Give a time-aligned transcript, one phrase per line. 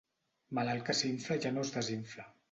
[0.59, 2.27] Malalt que s'infla ja no es desinfla.